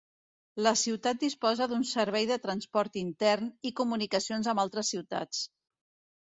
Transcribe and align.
La 0.67 0.71
ciutat 0.83 1.19
disposa 1.23 1.67
d'un 1.73 1.85
servei 1.89 2.25
de 2.31 2.37
transport 2.45 2.97
intern, 3.03 3.53
i 3.71 3.73
comunicacions 3.81 4.51
amb 4.55 4.65
altres 4.65 4.91
ciutats. 4.97 5.45